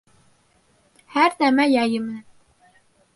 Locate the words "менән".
2.07-2.73